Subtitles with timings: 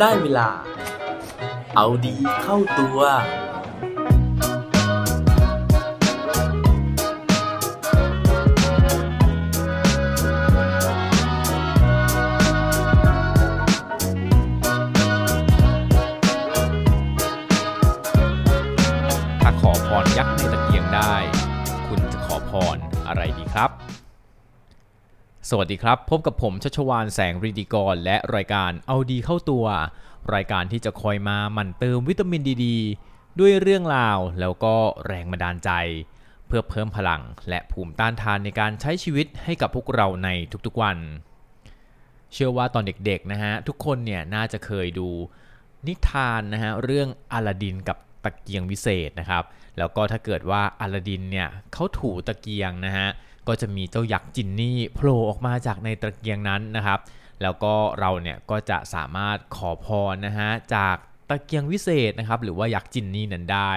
[0.00, 0.48] ได้เวลา
[1.76, 2.98] เอาดีเข้าตัว
[19.42, 21.14] ถ้าขอพรยักษ์ในตะเกียงได้
[21.86, 22.76] คุณจะขอพร
[23.08, 23.79] อะไรดีครับ
[25.52, 29.66] สวัสดีครับ พบกับผมชัชวานแสงรีดีกร และรายการเอาดีเข้าตัว
[30.34, 32.66] รายการที่จะคอยมาหมั่นเติมวิตามินดีด
[33.40, 34.74] ด้วยเรื่องราวแล้วก็
[35.06, 35.70] แรงบันดาลใจ
[36.46, 40.28] เพื่อเพิ่มพลังและภูมิต้านทานในการใช้ชีวิตให้กับพวกเราใน
[40.66, 40.98] ทุกๆวัน
[42.32, 45.08] เชื่อว่าตอนเด็กๆนะฮะทุกคนเนี่ยน่าจะเคยดู
[45.86, 49.44] นิทานนะฮะเรื่องอลาดินกับตะเกียงวิเศษนะครับ
[49.78, 53.08] แล้วก็ถ้าเกิดว่าอลาดินเนี่ยเขาถูตะเกียงนะฮะ
[53.48, 57.00] ก็จะมีเจ้ายักษ์จินนี่โผล่ออกมาจากในตะเกียงนั้นนะครับ
[57.42, 60.96] แล้วก็เราเนี่ยก็จะสามารถขอพรนะฮะจาก
[61.28, 63.72] ตะเกียงวิเศษนะครับหรือว่ายักษ์จินนี่นั้นได้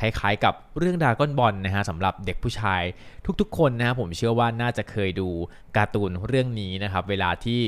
[0.00, 2.82] คล้ายๆกับเรื่องดาก้อนบอลนะฮะสำหรับเด็กผู้ชาย
[3.40, 5.28] ทุกๆ คนนะฮะผมเชื่อว่าน่าจะเคยดู
[5.76, 7.60] การ์ตูนเรื่องนี้นะครับ เวลาที่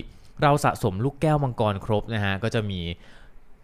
[0.43, 2.81] เราสะสมลูกแก้วมังกรครบนะฮะก็จะมี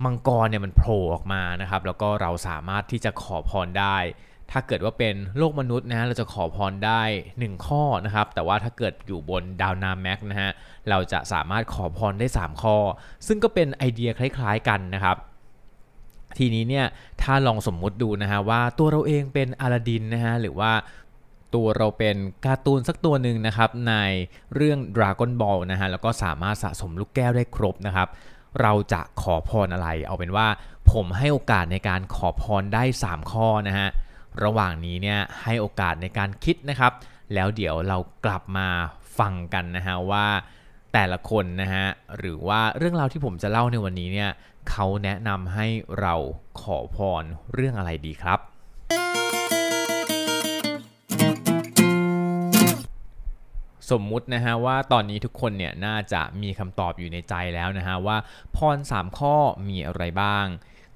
[0.04, 3.96] มังกรเนี่ยมันโผล่ออกมานะครับ แล้วก็เราสามารถที่จะขอพรได้
[4.52, 7.02] ถ้าเกิดว่าเป็นโลกมนุษย์นะเราจะขอพรได้
[7.34, 10.50] 1 ข้อนะครับ แต่ว่าถ้าเกิดอยู่บนดาวนาแม็กนะฮะ
[10.88, 12.76] เราจะสามารถขอพรได้ 3 ข้อ
[13.26, 15.16] ซึ่งก็เป็นไอเดียคล้าย ๆกันนะครับ
[16.38, 16.86] ทีนี้เนี่ย
[17.22, 20.72] ถ้าลองสมมุติดูนะฮะว่าตัวเราเองเป็นอลาดินนะฮะหรือว่า
[21.54, 23.94] ตัวเราเป็นการ์ตูนสักตัวหนึ่งนะครับใน
[24.54, 28.08] เรื่อง Dragon Ball นะฮะแล้วก็สามารถสะสมลูกแก้วได้ครบนะครับ
[28.60, 30.46] เราจะขอพรอะไร เอาเป็นว่า
[30.92, 33.88] ผมให้โอกาสในการขอพรได้ 3 ข้อนะฮะ
[34.44, 36.92] ระหว่างนี้เนี่ยให้โอกาสในการคิดนะครับ
[37.34, 38.68] แล้วเดี๋ยวเรากลับมา
[39.18, 40.26] ฟังกันนะฮะว่า
[40.92, 41.86] แต่ละคนนะฮะ
[42.18, 44.30] หรือว่าเรื่องราวที่ผมจะเล่าในวันนี้เนี่ย
[44.70, 45.66] เขาแนะนำให้
[46.00, 46.14] เรา
[46.60, 47.24] ขอพร
[47.54, 48.38] เรื่องอะไรดีครับ
[53.90, 58.16] สมมุตินะฮะว่าตอนนี้ทุกคนเนี่ยน่าจะมีคำตอบอยู่ในใจแล้วนะฮะว่า
[58.56, 59.36] พร 3 ข้อ
[59.68, 60.46] มีอะไรบ้าง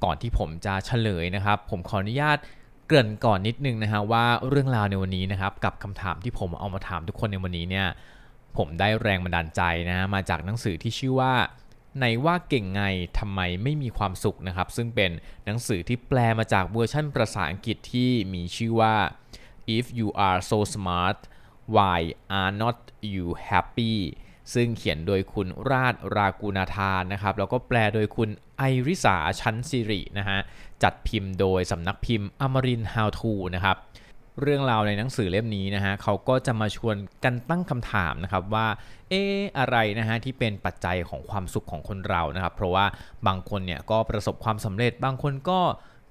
[0.05, 2.39] ก่อนที่ผมจะเฉลยนะครับ ผมขออนุญาต
[2.87, 7.87] เกริ่นก่อนนิดนึงนะฮะว่าเรื่องราวในวันนี้นะครับกับคำถามที่ผมเอามาถามทุกคนในวันนี้เนี่ย
[8.57, 11.35] ผมได้แรงบันดาลใจนะฮะมาจากหนังสือที่ชื่อว่า
[11.99, 12.83] ไหนว่าเก่งไง
[13.19, 15.11] ทำไมไม่มีความสุขนะครับ ซึ่งเป็น
[15.45, 18.95] หนังสือที่แปลมาจากเวอร์ชันภาษาอังกฤษที่มีชื่อว่า
[19.77, 21.19] if you are so smart
[21.75, 22.01] why
[22.41, 22.79] are not
[23.15, 23.97] you happy
[24.55, 30.39] ซึ่งเขียนโดยคุณราชรากูนาธานนะครับ แล้วก็แปลโดยคุณไอริสาชั้นสิรินะฮะ
[30.83, 33.77] จัดพิมพ์โดยสำนักพิมพ์อมริน How to นะครับ
[34.43, 38.67] เรื่องราวในหนังสือเล่มนี้นะฮะเขาก็จะมาชวนกันตั้งคำถามนะครับว่า
[39.11, 42.85] เอออะไรนะฮะที่เป็นปัจจัยของความสุขของคนเรานะครับ เพราะว่า
[43.27, 45.61] บางคนเนี่ยก็ประสบความสำเร็จ บางคนก็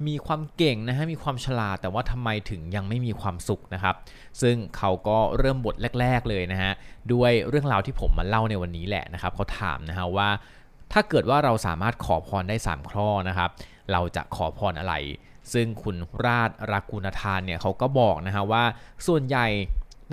[0.07, 3.95] มีความเก่งนะฮะมีความฉลาดแต่ว่าทำไมถึงยังไม่มีความสุขนะครับ
[4.41, 6.71] ซึ่งเขาก็เริ่มบทแรก ๆเลยนะฮะ
[7.13, 10.29] ด้วยเรื่องราวที่ผมมาเล่าในวันนี้แหละนะครับเขาถามนะฮะว่า
[10.93, 13.49] ถ้าเกิดว่าเราสามารถขอพรได้ 3 ข้อนะครับ
[13.91, 14.93] เราจะขอพรอะไร
[15.53, 15.95] ซึ่งคุณ
[16.25, 18.63] ราชรากุณทานเนี่ยเขาก็บอกนะฮะว่า
[19.07, 19.47] ส่วนใหญ่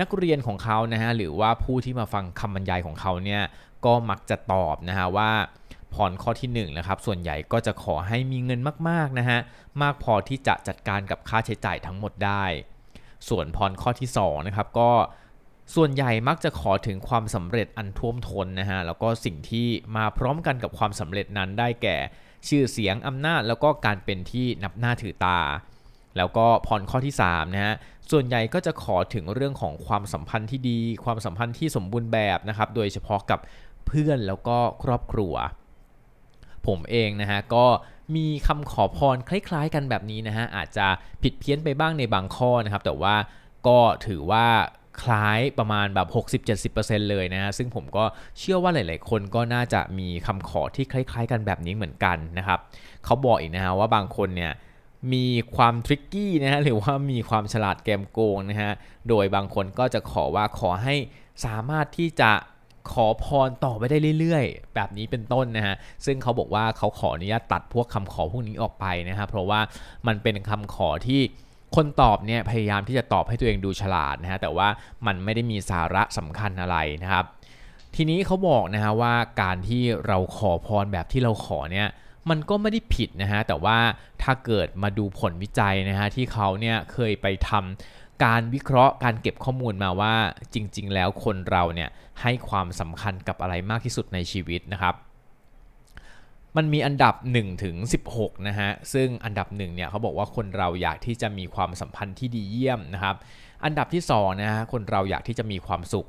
[0.01, 3.43] นักเรียนของเขานะฮะหรือว่าผู้ที่มาฟังคำบรรยายของเขาเนี่ย
[3.85, 5.31] ก็มักจะตอบนะฮะว่า
[5.95, 9.39] พรข้อที่1นนะครับส่วนใหญ่ก็จะขอให้มีเงินมากๆนะฮะ
[9.83, 12.45] มากพอที่จะจัดการกับค่าใช้จ่ายทั้งหมดได้
[13.29, 14.91] ส่วนพรข้อที่2นะครับก็
[15.75, 21.97] ส่วนใหญ่มักจะขอถึงความสำเร็จอันท่วมท้นนะฮะแล้วก็สิ่งที่มาพร้อมกันกับความสำเร็จนั้นได้แก่
[22.49, 25.41] ชื่อเสียงอำนาจ แล้วก็การเป็นที่นับหน้าถือตา
[26.17, 27.75] แล้วก็พรข้อที่3นะฮะ
[28.11, 33.41] ส่วนใหญ่ก็จะขอถึงเรื่องของความสัมพันธ์ที่ดี ความสัมพันธ์ที่สมบูรณ์แบบนะครับโดยเฉพาะกับ
[33.87, 35.35] เพื่อนแล้วก็ครอบครัว
[36.67, 37.67] ผมเองนะฮะก็
[38.17, 40.87] มีคำขอพรคล้าย ๆ กันแบบนี้นะฮะอาจจะ
[41.23, 43.15] ผิดเพี้ยนไปบ้างในบางข้อนะครับแต่ว่า
[43.67, 44.47] ก็ถือว่า
[45.03, 46.09] คล้ายประมาณแบบ
[46.73, 48.05] 60-70%เลยนะฮะซึ่งผมก็
[48.39, 52.59] เชื่อว่าหลาย ๆ คนก็น่าจะมีคำขอที่คล้าย ๆ กันแบบนี้เหมือนกันนะครับ
[53.05, 54.53] เขาบอกอีกนะฮะว่าบางคนเนี่ย
[55.13, 55.27] มี
[55.57, 58.73] ความทริกกี้นะฮะหรือว่ามีความฉลาดแกมโกงนะฮะ
[59.09, 60.95] โดยบางคนก็จะขอว่าขอให้
[61.45, 62.31] สามารถที่จะ
[62.91, 65.77] ขอพรต่อไปได้เรื่อยๆ แบบนี้เป็นต้นนะฮะ
[66.07, 69.61] ซึ่งเขาบอกว่าเขาขออนุญาตตัดพวกคำขอพวกนี้ออกไปนะฮะ เพราะว่า
[70.07, 71.21] มันเป็นคำขอที่
[71.77, 74.69] คนตอบเนี่ยพยายามที่จะตอบให้ตัวเองดูฉลาดนะฮะ แต่ว่า
[75.07, 77.25] มันไม่ได้มีสาระสำคัญอะไรนะครับ
[77.97, 81.89] ทีนี้เขาบอกนะฮะว่าการที่เราขอพรแบบที่เราขอเนี่ย
[82.31, 83.79] มันก็ไม่ได้ผิดนะฮะ แต่ว่า
[84.23, 90.15] ถ้าเกิดมาดูผลวิจัยนะฮะที่เขาเนี่ยเคยไปทำ การวิเคราะห์การเก็บข้อมูลมาว่า
[90.55, 91.91] จริง ๆ แล้วคนเราเนี่ย
[92.23, 94.95] ให้ความสำคัญกับอะไรมากที่สุดในชีวิตนะครับ
[96.57, 97.77] มันมีอันดับ1ถึง
[98.13, 103.17] 16นะฮะซึ่งอันดับ1เนี่ยเขาบอกว่าคนเราอยากที่จะมีความสัมพันธ์ที่ดีเยี่ยมนะครับ
[103.65, 106.09] อันดับที่2นะฮะคนเราอยากที่จะมีความสุข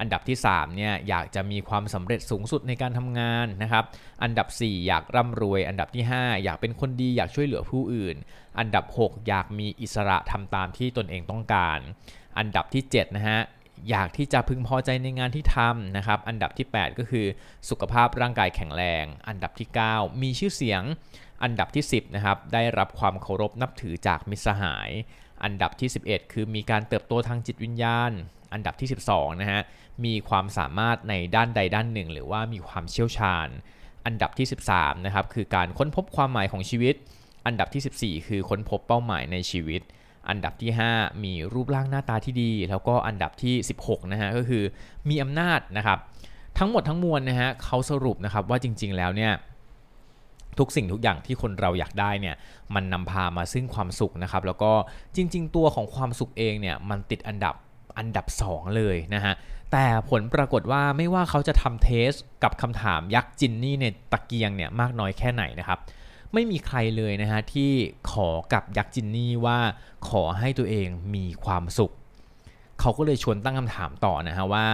[0.00, 3.84] อันดับที่3เนี่ยอยากจะมีความสำเร็จสูงสุดในการทำงานนะครับ
[4.22, 8.16] อันดับ 4 อยากร่ำรวย อันดับที่ 5 อยากเป็นคนดีอยากช่วยเหลือผู้อื่น
[8.58, 11.78] อันดับ 6 อยากมีอิสระทำตามที่ตนเองต้องการ
[12.38, 13.40] อันดับที่7นะฮะ
[13.90, 17.26] อยากที่จะพึงพอใจในงานที่ทำนะครับ อันดับที่ 8 ก็คือ
[17.68, 20.82] สุขภาพร่างกายแข็งแรง อันดับที่ 9 มีชื่อเสียง
[21.42, 24.90] อันดับที่ 10นะครับได้รับความเคารพนับถือจากมิตรสหาย
[25.44, 28.12] อันดับที่ 11 คือมีการเติบโตทางจิตวิญญาณ
[28.54, 29.60] อันดับที่ 12นะฮะ
[30.04, 33.48] มีความสามารถในด้านใดด้านหนึ่ง หรือว่ามีความเชี่ยวชาญ
[34.06, 36.94] อันดับที่ 13นะครับคือการค้นพบความหมายของชีวิต
[37.46, 39.80] อันดับที่ 14 คือค้นพบเป้าหมายในชีวิต
[40.28, 43.54] อันดับที่ 5 มีรูปร่างหน้าตาที่ดี แล้วก็อันดับที่
[43.84, 44.64] 16นะฮะก็คือ
[45.08, 45.98] มีอำนาจนะครับ
[46.58, 49.32] ทั้งหมดทั้งมวลนะฮะเขาสรุปนะครับว่าจริง ๆแล้วเนี่ย
[50.58, 52.36] ทุกสิ่งทุกอย่างที่คนเราอยากได้เนี่ย
[52.74, 54.72] มันนำพามาซึ่งความสุขนะครับแล้วก็
[55.16, 57.54] จริง ๆ ตัวของความสุขเองเนี่ยมันติดอันดับ
[57.98, 59.34] อันดับ 2 เลยนะฮะ
[59.72, 62.10] แต่ผลปรากฏว่าไม่ว่าเขาจะทำเทส
[62.42, 65.78] กับคำถามยักษ์จินนี่ในตะเกียงเนี่ยมากน้อยแค่ไหนนะครับ
[66.32, 67.70] ไม่มีใครเลยนะฮะที่
[68.10, 69.58] ขอกับยักษ์จินนี่ว่า
[70.08, 71.92] ขอให้ตัวเองมีความสุข
[72.80, 74.66] เขาก็เลยชวนตั้งคำถามต่อนะฮะว่า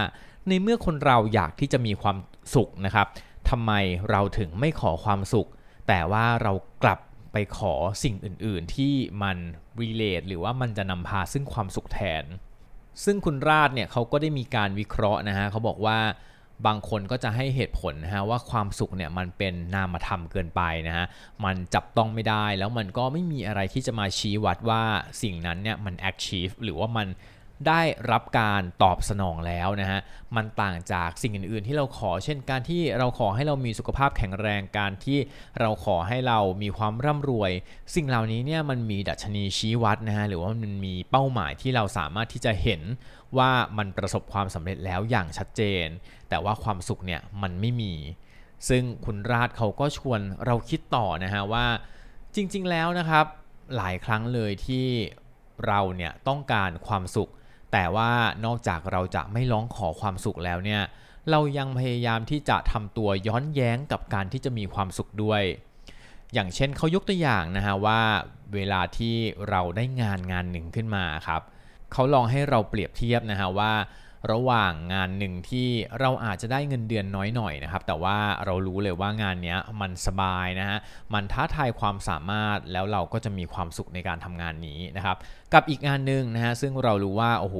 [0.47, 2.17] ในเมื่อคนเราอยากที่จะมีความ
[2.55, 3.07] สุขนะครับ
[3.49, 3.71] ทำไม
[4.09, 5.49] เราถึงไม่ขอความสุข
[5.87, 6.53] แต่ว่าเรา
[6.83, 6.99] กลับ
[7.33, 7.73] ไปขอ
[8.03, 9.37] สิ่งอื่น ๆ ที่มัน
[9.81, 12.23] relate หรือว่ามันจะนำพาซึ่งความสุขแทน
[13.03, 15.99] ซึ่งคุณราชเนี่ยเขาก็ได้มีการวิเคราะห์นะฮะเขาบอกว่า
[16.67, 21.05] บางคนก็จะให้เหตุผลนะฮะว่าความสุขเนี่ยมันเป็นนามธรรมเกินไปนะฮะ
[21.45, 24.83] มันจับต้องไม่ได้แล้วมันก็ไม่มีอะไรที่จะมาชี้วัดว่า
[25.21, 27.07] สิ่งนั้นเนี่ยมัน achieve หรือว่ามัน
[27.67, 27.81] ได้
[28.11, 29.99] รับการตอบสนองแล้วนะฮะ
[30.35, 35.19] มันต่างจากสิ่งอื่น ๆ ที่เราขอ เช่นการที่เราขอให้เรามีสุขภาพแข็งแรงการที่
[35.59, 37.51] เราขอให้เรามีความร่ำรวย
[37.95, 42.81] สิ่งเหล่านี้เนี่ยมันมีดัชนีชี้วัดนะฮะหรือว่ามันมีเป้าหมายที่เราสามารถที่จะเห็น
[43.37, 45.87] ว่ามันประสบความสำเร็จแล้วอย่างชัดเจน
[46.29, 47.93] แต่ว่าความสุขเนี่ยมันไม่มี
[48.69, 51.65] ซึ่งคุณราชเขาก็ชวนเราคิดต่อนะฮะว่า
[52.35, 53.25] จริง ๆ แล้วนะครับ
[53.75, 54.85] หลายครั้งเลยที่
[55.67, 57.31] เราเนี่ยต้องการความสุข
[57.71, 58.11] แต่ว่า
[58.45, 60.81] นอกจากเราจะไม่ร้องขอความสุขแล้วเนี่ย
[61.31, 65.43] เรายังพยายามที่จะทำตัวย้อนแย้งกับการที่จะมีความสุขด้วย
[66.33, 68.01] อย่างเช่นเขายกตัวอย่างนะฮะว่า
[68.53, 69.15] เวลาที่
[69.49, 71.41] เราได้งานงานหนึ่งขึ้นมาครับ
[71.91, 73.73] เขาลองให้เราเปรียบเทียบนะฮะว่า
[74.31, 75.67] ระหว่างงานหนึ่งที่
[75.99, 80.79] เราอาจจะได้เงินเดือนน้อยหน่อยนะครับแต่ว่าเรารู้เลยว่างานนี้มันสบายนะฮะ
[81.13, 85.17] มันท้าทายความสามารถแล้วเราก็จะมีความสุขในการทำงานนี้นะครับ
[85.53, 87.57] กับอีกงานหนึ่งนะฮะซึ่งเรารู้ว่าโอ้โห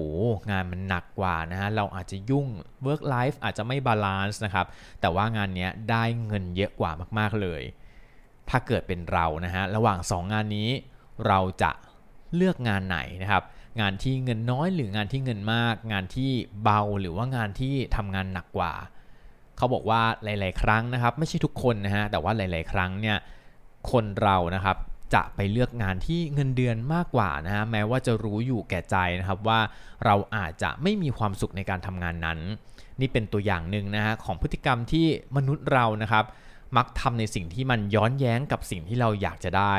[0.51, 2.47] งานมันหนักกว่านะฮะเราอาจจะยุ่ง
[2.85, 4.65] work life อาจจะไม่ balance นะครับ
[5.01, 7.61] แต่ว่างานนี้ได้เงินเยอะกว่ามากๆเลย
[8.49, 10.69] ถ้าเกิดเป็นเรานะฮะระหว่าง 2 งานนี้
[11.27, 11.71] เราจะ
[12.35, 13.43] เลือกงานไหนนะครับ
[13.79, 16.31] งานที่เงินน้อยหรืองานที่เงินมาก งานที่
[16.63, 18.73] เบาหรือว่างานที่ทำงานหนักกว่า
[19.57, 23.17] เขาบอกว่าหลาย ๆ ครั้งนะครับไม่ใช่ทุกคนนะฮะแต่ว่าหลาย ๆ ครั้งเนี่ย
[23.91, 24.77] คนเรานะครับ
[25.13, 29.59] จะไปเลือกงานที่เงินเดือนมากกว่านะฮะแม้ว่าจะรู้อยู่แก่ใจนะครับว่า
[30.05, 32.39] เราอาจจะไม่มีความสุขในการทำงานนั้น
[32.99, 35.05] นี่เป็นตัวอย่างหนึ่งนะฮะของพฤติกรรมที่
[35.37, 36.25] มนุษย์เรานะครับ
[36.77, 39.75] มักทำในสิ่งที่มันย้อนแย้งกับสิ่งที่เราอยากจะได้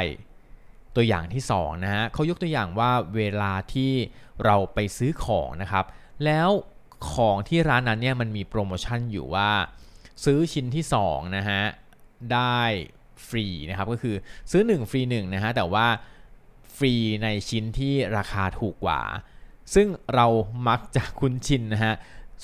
[0.96, 3.92] ตัวอย่างที่2นะฮะเขายกตัวอย่างว่าเวลาที่
[4.44, 5.84] เราไปซื้อของนะครับ
[6.24, 6.50] แล้ว
[7.12, 9.50] ของที่ร้านนั้นเนี่ยมันมีโปรโมชั่นอยู่ว่า
[10.24, 11.62] ซื้อชิ้นที่2นะฮะ
[12.32, 12.60] ได้
[13.26, 14.16] ฟรีนะครับก็คือ
[14.50, 15.86] ซื้อ 1 ฟรี1นะฮะแต่ว่า
[16.76, 19.00] ฟรีในชิ้นที่ราคาถูกกว่า
[19.74, 20.26] ซึ่งเรา
[20.68, 21.94] มักจะคุ้นชินนะฮะ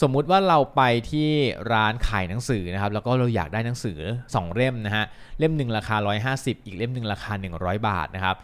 [0.03, 1.29] สมมุติว่าเราไปที่
[1.73, 5.05] ร้านขายหนังสือนะครับแล้วก็เราอยากได้หนังสือ 2 เล่มนะฮะ
[5.39, 5.97] เล่มหนึ่งราคา
[6.33, 8.37] 150 อีกเล่มหนึ่งราคา 100 บาทนะครับ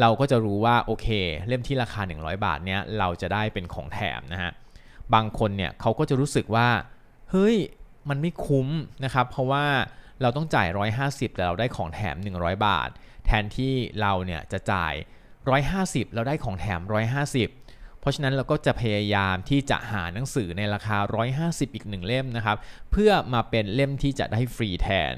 [0.00, 1.06] เราก็จะรู้ว่าโอเค
[1.48, 4.50] เล่มที่ราคา 100 บาทเนี้ยเราจะได้เป็นของแถมนะฮะ
[5.14, 6.68] บางคนเนี่ยเขาก็จะรู้สึกว่า
[7.30, 7.56] เฮ้ย
[8.08, 8.68] มันไม่คุ้ม
[9.04, 9.66] นะครับเพราะว่า
[10.22, 10.68] เราต้องจ่าย
[11.02, 12.88] 150 แต่เราได้ของแถม 100 บาท
[13.26, 14.94] แทนที่เราเนี่ยจะจ่าย
[15.54, 16.80] 150 เราได้ของแถม
[17.26, 17.61] 150
[18.02, 20.98] เพราะฉะนั้นเราก็จะพยายามที่จะหาหนังสือในราคา
[21.38, 22.56] 150 อีกหนึ่งเล่มนะครับ
[22.90, 25.14] เพื่อมาเป็นเล่มที่จะได้ฟรีแทน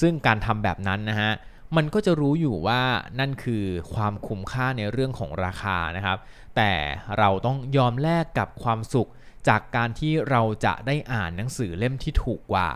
[0.00, 1.32] ซึ่งการทำแบบนั้นนะฮะ
[1.76, 2.82] มันก็จะรู้อยู่ว่า
[3.20, 3.64] นั่นคือ
[3.94, 6.18] ความคุ้มค่าในเรื่องของราคานะครับ
[6.56, 6.72] แต่
[7.18, 9.10] เราต้องยอมแลกกับความสุข
[9.48, 12.70] จากการที่เราจะได้อ่านหนังสือเล่มที่ถูกกว่า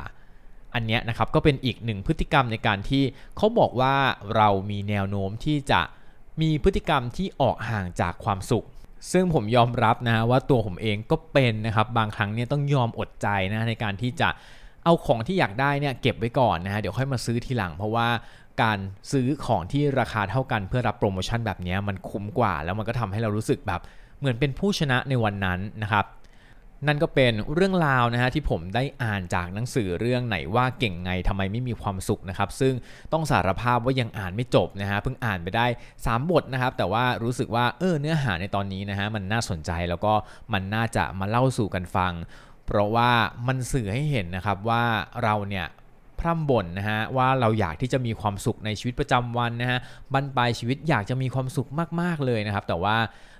[0.75, 3.03] อันนี้นะครับก็เป็นอีกหนึ่งพฤติกรรมในการที่
[3.37, 3.97] เขาบอกว่า
[4.37, 5.81] เรามีแนวโน้มที่จะ
[6.41, 8.67] มีพฤติกรรมที่ออกห่างจากความสุข
[9.12, 14.28] ซึ่งผมยอมรับนะว่าตัวผมเองก็เป็นนะครับบางครั้งเนี่ยต้องยอมอดใจนะในการที่จะ
[14.84, 18.08] เอาของที่อยากได้เนี่ยเก็บไว้ก่อนนะฮะเดี๋ยวค่อยมาซื้อทีหลัง เพราะว่า
[18.62, 18.78] การ
[19.12, 23.80] ซื้อของที่ราคาเท่ากันเพื่อรับโปรโมชั่นแบบนี้มันคุ้มกว่า แล้วมันก็ทำให้เรารู้สึกแบบ
[24.18, 26.04] เหมือนเป็นผู้ชนะในวันนั้นนะครับ
[26.87, 32.75] นั่นก็เป็นเรื่องราวนะฮะที่ผมได้อ่านจากหนังสือเรื่องไหนว่าเก่งไงทำไมไม่มีความสุขนะครับ ซึ่ง
[33.12, 35.67] ต้องสารภาพว่ายังอ่านไม่จบนะฮะเพิ่งอ่านไปได้
[35.99, 40.12] 3 บทนะครับ แต่ว่ารู้สึกว่าเออเนื้อหาในตอนนี้นะฮะมันน่าสนใจแล้วก็
[40.53, 42.12] มันน่าจะมาเล่าสู่กันฟัง
[42.67, 43.11] เพราะว่า
[43.47, 44.85] มันสื่อให้เห็นนะครับว่า
[45.23, 45.67] เราเนี่ย
[46.21, 49.79] พร่ำบ่นนะฮะว่าเราอยากที่จะมีความสุขในชีวิตประจำวันนะฮะ
[50.14, 51.69] บรรปลายชีวิตอยากจะมีความสุข
[52.00, 52.97] มากๆเลยนะครับ แต่ว่า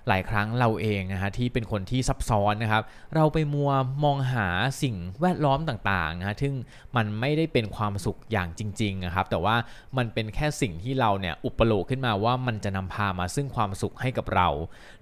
[0.09, 2.83] หลายครั้งเราเองนะฮะที่เป็นคนที่ซับซ้อนนะครับ
[3.15, 3.71] เราไปมัว
[4.05, 4.49] มองหา
[4.83, 6.55] สิ่งแวดล้อมต่างๆนะฮะซึ่ง
[6.97, 9.57] มันไม่ได้เป็นความสุขอย่างจริงๆนะครับ แต่ว่า
[9.97, 14.49] มันเป็นแค่สิ่งที่เราเนี่ยอุปโลกขึ้นมาว่ามันจะนำพามาซึ่งความสุขให้กับเรา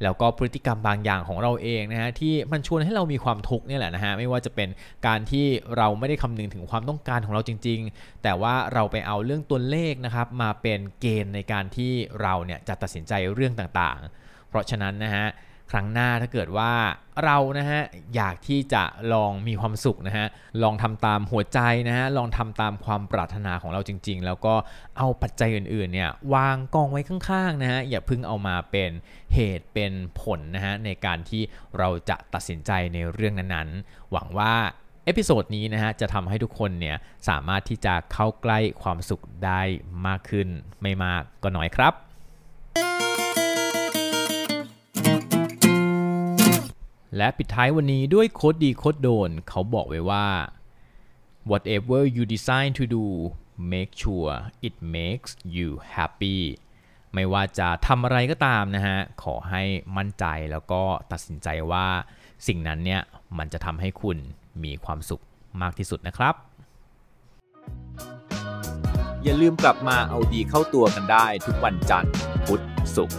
[0.03, 4.69] แล้วก็พฤติกรรมบางอย่างของเราเองนะฮะที่มันชวนให้เรามีความทุกข์เนี่ยแหละนะฮะไม่ว่าจะเป็น
[5.07, 11.93] การที่เราไม่ได้คำนึงถึงความต้องการของเราจริง ๆ แต่ว่าเราไปเอาเรื่องตัวเลขนะครับมาเป็นเกณฑ์ในการที่
[12.23, 14.22] เราเนี่ยจะตัดสินใจเรื่องต่างๆ
[14.53, 15.27] เพราะฉะนั้นนะฮะ
[15.71, 16.73] ครั้งหน้าถ้าเกิดว่า
[17.25, 17.81] เรานะฮะ
[18.15, 20.27] อยากที่จะลองมีความสุขนะฮะ
[20.63, 24.55] ลองทำตามหัวใจนะฮะลองทำตามความปรารถนาของเราจริง ๆ แล้วก็
[24.99, 28.91] เอาปัจจัยอื่นๆเนี่ยวางกองไว้ข้างๆนะฮะอย่าเพิ่งเอามาเป็น
[29.35, 31.43] เหตุเป็นผลนะฮะในการที่
[31.79, 34.55] เราจะตัดสินใจในเรื่องนั้นๆ หวังว่า
[35.05, 36.97] episode นี้นะฮะจะทำให้ทุกคนเนี่ย
[37.29, 39.63] สามารถที่จะเข้าใกล้ความสุขได้
[40.07, 40.49] มากขึ้น
[40.83, 41.95] ไม่มากก็น้อยครับ
[47.17, 50.27] และปิดท้ายวันนี้ด้วยโคดดีโคดโดน เขาบอกไว้ว่า
[51.51, 53.07] whatever you decide to do
[53.73, 54.33] make sure
[54.67, 56.39] it makes you happy
[57.15, 59.63] ไม่ว่าจะทำอะไรก็ตามนะฮะ ขอให้
[59.97, 61.87] มั่นใจแล้วก็ตัดสินใจว่า
[62.47, 63.03] สิ่งนั้นเนี่ย
[63.39, 64.17] มันจะทำให้คุณ
[64.65, 65.23] มีความสุข
[65.63, 66.35] มากที่สุดนะครับ
[69.23, 72.13] อย่าลืมกลับมาเอาดีเข้าตัวกันได้ทุกวันจันทร์
[72.47, 72.63] พุธ
[72.97, 73.19] ศุกร์